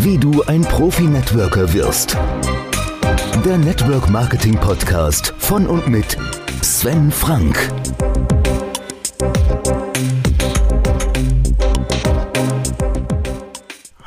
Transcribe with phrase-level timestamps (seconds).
[0.00, 2.16] Wie du ein Profi-Networker wirst.
[3.44, 6.16] Der Network Marketing Podcast von und mit
[6.62, 7.56] Sven Frank.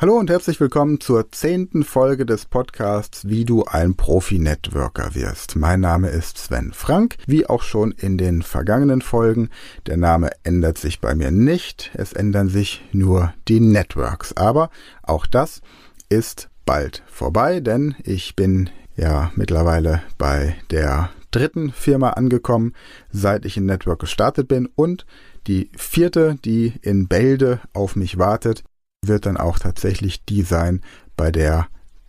[0.00, 5.56] Hallo und herzlich willkommen zur zehnten Folge des Podcasts Wie du ein Profi-Networker wirst.
[5.56, 9.50] Mein Name ist Sven Frank, wie auch schon in den vergangenen Folgen.
[9.84, 14.34] Der Name ändert sich bei mir nicht, es ändern sich nur die Networks.
[14.38, 14.70] Aber
[15.02, 15.60] auch das
[16.08, 22.72] ist bald vorbei, denn ich bin ja mittlerweile bei der dritten Firma angekommen,
[23.12, 25.04] seit ich in Network gestartet bin und
[25.46, 28.64] die vierte, die in Bälde auf mich wartet,
[29.04, 30.82] wird dann auch tatsächlich die sein,
[31.16, 31.66] bei der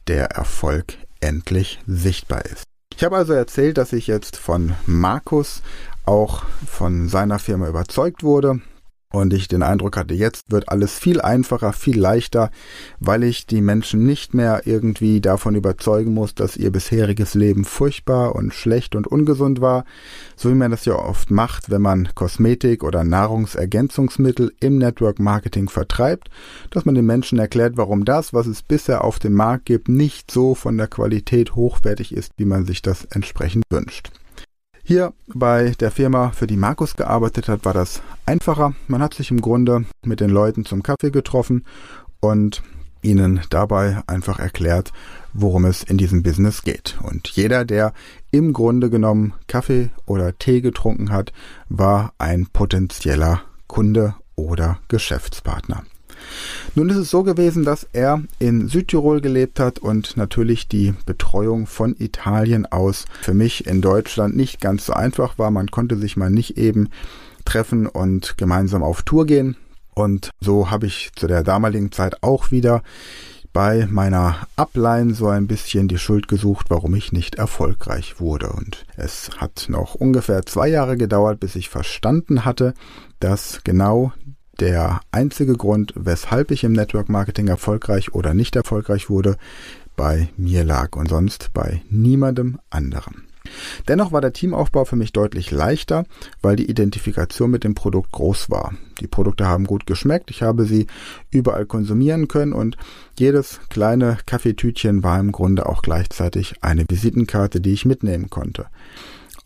[0.08, 2.64] der Erfolg endlich sichtbar ist.
[2.96, 5.62] Ich habe also erzählt, dass ich jetzt von Markus
[6.06, 8.62] auch von seiner Firma überzeugt wurde
[9.12, 12.50] und ich den Eindruck hatte, jetzt wird alles viel einfacher, viel leichter,
[13.00, 18.36] weil ich die Menschen nicht mehr irgendwie davon überzeugen muss, dass ihr bisheriges Leben furchtbar
[18.36, 19.86] und schlecht und ungesund war,
[20.36, 25.70] so wie man das ja oft macht, wenn man Kosmetik oder Nahrungsergänzungsmittel im Network Marketing
[25.70, 26.30] vertreibt,
[26.70, 30.32] dass man den Menschen erklärt, warum das, was es bisher auf dem Markt gibt, nicht
[30.32, 34.12] so von der Qualität hochwertig ist, wie man sich das entsprechend wünscht.
[34.92, 38.74] Hier bei der Firma, für die Markus gearbeitet hat, war das einfacher.
[38.90, 41.64] Man hat sich im Grunde mit den Leuten zum Kaffee getroffen
[42.20, 42.62] und
[43.02, 44.92] ihnen dabei einfach erklärt,
[45.32, 46.98] worum es in diesem Business geht.
[47.04, 47.94] Und jeder, der
[48.32, 51.32] im Grunde genommen Kaffee oder Tee getrunken hat,
[51.70, 55.84] war ein potenzieller Kunde oder Geschäftspartner.
[56.76, 61.68] Nun ist es so gewesen, dass er in Südtirol gelebt hat und natürlich die Betreuung
[61.68, 65.52] von Italien aus für mich in Deutschland nicht ganz so einfach war.
[65.52, 66.90] Man konnte sich mal nicht eben
[67.46, 69.56] treffen und gemeinsam auf Tour gehen.
[69.94, 72.82] Und so habe ich zu der damaligen Zeit auch wieder
[73.54, 78.50] bei meiner Upline so ein bisschen die Schuld gesucht, warum ich nicht erfolgreich wurde.
[78.50, 82.74] Und es hat noch ungefähr zwei Jahre gedauert, bis ich verstanden hatte,
[83.20, 84.14] dass genau
[84.62, 89.36] der einzige Grund, weshalb ich im Network Marketing erfolgreich oder nicht erfolgreich wurde,
[89.96, 93.24] bei mir lag und sonst bei niemandem anderem.
[93.88, 96.06] Dennoch war der Teamaufbau für mich deutlich leichter,
[96.44, 98.74] weil die Identifikation mit dem Produkt groß war.
[99.00, 100.86] Die Produkte haben gut geschmeckt, ich habe sie
[101.32, 102.78] überall konsumieren können und
[103.18, 108.68] jedes kleine Kaffeetütchen war im Grunde auch gleichzeitig eine Visitenkarte, die ich mitnehmen konnte.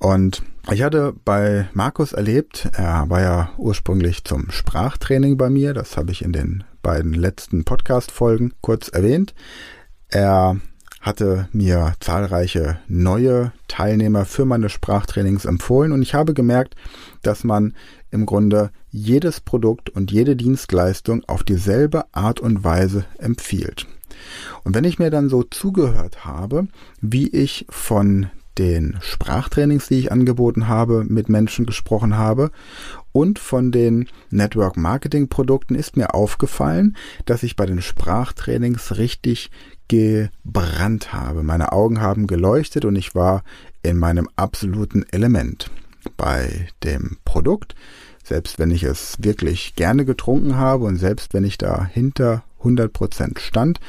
[0.05, 5.97] Und ich hatte bei Markus erlebt, er war ja ursprünglich zum Sprachtraining bei mir, das
[5.97, 9.33] habe ich in den beiden letzten Podcast-Folgen kurz erwähnt.
[10.07, 10.57] Er
[11.01, 16.75] hatte mir zahlreiche neue Teilnehmer für meine Sprachtrainings empfohlen und ich habe gemerkt,
[17.23, 17.73] dass man
[18.11, 23.87] im Grunde jedes Produkt und jede Dienstleistung auf dieselbe Art und Weise empfiehlt.
[24.63, 26.67] Und wenn ich mir dann so zugehört habe,
[27.01, 28.27] wie ich von
[28.57, 32.51] den Sprachtrainings, die ich angeboten habe, mit Menschen gesprochen habe
[33.15, 39.51] und von den Network Marketing Produkten ist mir aufgefallen, dass ich bei den Sprachtrainings richtig
[39.87, 41.41] gebrannt habe.
[41.41, 43.43] Meine Augen haben geleuchtet und ich war
[43.83, 45.71] in meinem absoluten Element.
[46.17, 47.75] Bei dem Produkt,
[48.21, 53.39] selbst wenn ich es wirklich gerne getrunken habe und selbst wenn ich da hinter 100%
[53.39, 53.79] stand,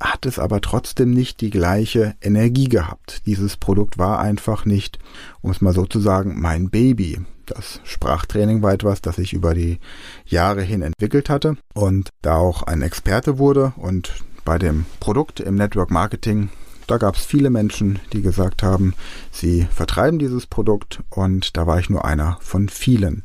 [0.00, 3.22] hat es aber trotzdem nicht die gleiche Energie gehabt.
[3.26, 4.98] Dieses Produkt war einfach nicht,
[5.40, 7.20] um es mal so zu sagen, mein Baby.
[7.46, 9.78] Das Sprachtraining war etwas, das ich über die
[10.26, 14.12] Jahre hin entwickelt hatte und da auch ein Experte wurde und
[14.44, 16.50] bei dem Produkt im Network Marketing
[16.88, 18.94] da gab es viele Menschen, die gesagt haben,
[19.30, 23.24] sie vertreiben dieses Produkt und da war ich nur einer von vielen.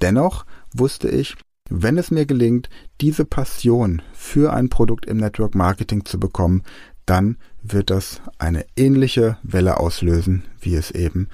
[0.00, 1.34] Dennoch wusste ich,
[1.68, 2.68] wenn es mir gelingt,
[3.00, 6.62] diese Passion für ein Produkt im Network Marketing zu bekommen,
[7.06, 11.28] dann wird das eine ähnliche Welle auslösen, wie es eben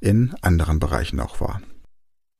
[0.00, 1.60] in anderen Bereichen auch war.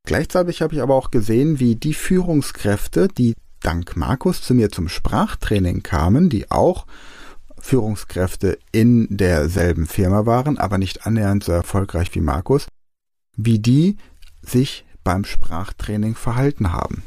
[0.07, 4.89] Gleichzeitig habe ich aber auch gesehen, wie die Führungskräfte, die dank Markus zu mir zum
[4.89, 6.87] Sprachtraining kamen, die auch
[7.59, 12.67] Führungskräfte in derselben Firma waren, aber nicht annähernd so erfolgreich wie Markus,
[13.37, 13.97] wie die
[14.43, 17.03] sich beim Sprachtraining verhalten haben.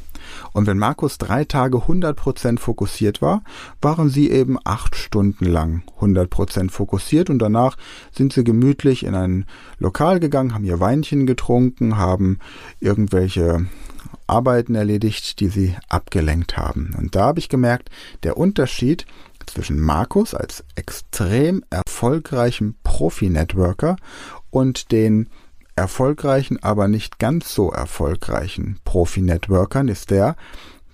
[0.52, 3.42] Und wenn Markus drei Tage 100% fokussiert war,
[3.80, 7.76] waren sie eben acht Stunden lang 100% fokussiert und danach
[8.12, 9.46] sind sie gemütlich in ein
[9.78, 12.38] Lokal gegangen, haben ihr Weinchen getrunken, haben
[12.80, 13.66] irgendwelche
[14.26, 16.94] Arbeiten erledigt, die sie abgelenkt haben.
[16.98, 17.90] Und da habe ich gemerkt,
[18.22, 19.06] der Unterschied
[19.46, 23.96] zwischen Markus als extrem erfolgreichem Profi-Networker
[24.50, 25.28] und den
[25.78, 30.36] erfolgreichen, aber nicht ganz so erfolgreichen Profi-Networkern ist der,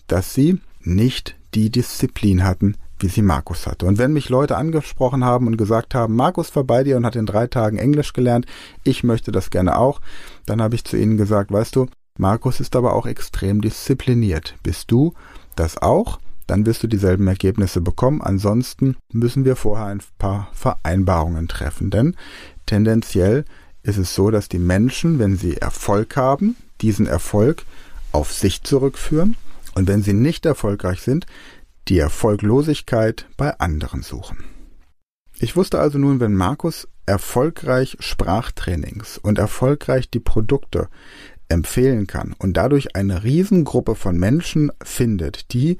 [0.06, 3.86] dass sie nicht die Disziplin hatten, wie sie Markus hatte.
[3.86, 7.16] Und wenn mich Leute angesprochen haben und gesagt haben, Markus war bei dir und hat
[7.16, 8.46] in drei Tagen Englisch gelernt,
[8.82, 10.00] ich möchte das gerne auch,
[10.46, 11.86] dann habe ich zu ihnen gesagt, weißt du,
[12.18, 14.54] Markus ist aber auch extrem diszipliniert.
[14.62, 15.14] Bist du
[15.56, 16.20] das auch?
[16.46, 18.22] Dann wirst du dieselben Ergebnisse bekommen.
[18.22, 21.90] Ansonsten müssen wir vorher ein paar Vereinbarungen treffen.
[21.90, 22.16] Denn
[22.66, 23.44] tendenziell
[23.84, 27.64] ist es so, dass die Menschen, wenn sie Erfolg haben, diesen Erfolg
[28.10, 29.36] auf sich zurückführen
[29.74, 31.26] und wenn sie nicht erfolgreich sind,
[31.88, 34.44] die Erfolglosigkeit bei anderen suchen.
[35.38, 40.88] Ich wusste also nun, wenn Markus erfolgreich Sprachtrainings und erfolgreich die Produkte
[41.48, 45.76] empfehlen kann und dadurch eine Riesengruppe von Menschen findet, die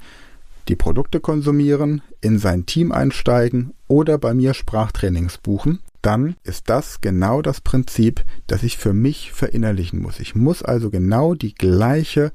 [0.67, 7.01] die Produkte konsumieren, in sein Team einsteigen oder bei mir Sprachtrainings buchen, dann ist das
[7.01, 10.19] genau das Prinzip, das ich für mich verinnerlichen muss.
[10.19, 12.31] Ich muss also genau die gleiche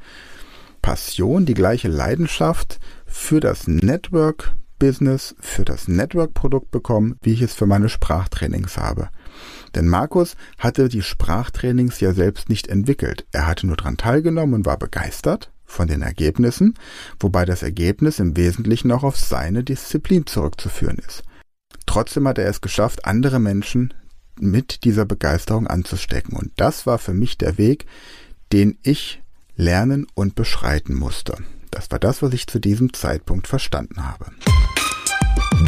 [0.82, 7.42] Passion, die gleiche Leidenschaft für das Network Business, für das Network Produkt bekommen, wie ich
[7.42, 9.10] es für meine Sprachtrainings habe.
[9.76, 13.26] Denn Markus hatte die Sprachtrainings ja selbst nicht entwickelt.
[13.30, 16.74] Er hatte nur daran teilgenommen und war begeistert von den Ergebnissen,
[17.20, 21.22] wobei das Ergebnis im Wesentlichen auch auf seine Disziplin zurückzuführen ist.
[21.90, 23.92] Trotzdem hat er es geschafft, andere Menschen
[24.38, 26.36] mit dieser Begeisterung anzustecken.
[26.36, 27.84] Und das war für mich der Weg,
[28.52, 29.20] den ich
[29.56, 31.34] lernen und beschreiten musste.
[31.72, 34.26] Das war das, was ich zu diesem Zeitpunkt verstanden habe.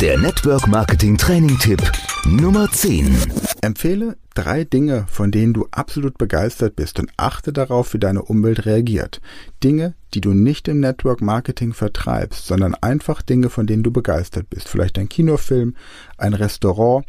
[0.01, 1.83] Der Network Marketing Training Tipp
[2.25, 3.52] Nummer 10.
[3.64, 8.67] Empfehle drei Dinge, von denen du absolut begeistert bist und achte darauf, wie deine Umwelt
[8.67, 9.20] reagiert.
[9.62, 14.50] Dinge, die du nicht im Network Marketing vertreibst, sondern einfach Dinge, von denen du begeistert
[14.50, 14.69] bist.
[14.69, 15.76] Vielleicht ein Kinofilm,
[16.19, 17.06] ein Restaurant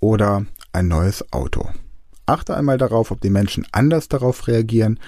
[0.00, 1.70] oder ein neues Auto.
[2.26, 5.00] Achte einmal darauf, ob die Menschen anders darauf reagieren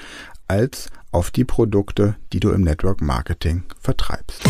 [0.48, 4.42] als auf die Produkte, die du im Network Marketing vertreibst.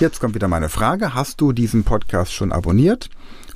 [0.00, 1.14] Jetzt kommt wieder meine Frage.
[1.14, 3.10] Hast du diesen Podcast schon abonniert?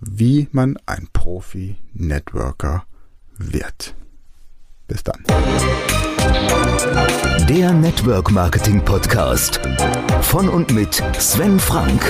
[0.00, 2.84] wie man ein Profi-Networker
[3.38, 3.94] wird.
[4.86, 5.24] Bis dann.
[7.48, 9.60] Der Network Marketing Podcast
[10.20, 12.00] von und mit Sven Frank.